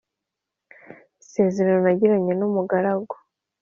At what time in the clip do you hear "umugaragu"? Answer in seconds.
2.47-3.15